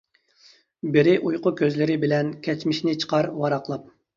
بىرى 0.95 1.13
ئۇيقۇ 1.27 1.53
كۆزلىرى 1.61 1.99
بىلەن، 2.07 2.33
كەچمىشىنى 2.49 2.99
چىقار 3.05 3.31
ۋاراقلاپ. 3.45 3.97